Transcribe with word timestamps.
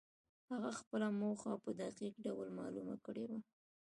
هغه 0.51 0.69
خپله 0.79 1.07
موخه 1.19 1.51
په 1.63 1.69
دقيق 1.81 2.13
ډول 2.25 2.47
معلومه 2.59 2.95
کړې 3.05 3.25
وه. 3.29 3.39